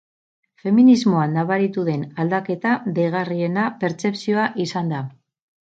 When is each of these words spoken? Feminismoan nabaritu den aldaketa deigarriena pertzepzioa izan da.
Feminismoan 0.61 1.35
nabaritu 1.39 1.85
den 1.91 2.07
aldaketa 2.25 2.73
deigarriena 2.99 3.71
pertzepzioa 3.87 4.53
izan 4.69 4.93
da. 4.97 5.07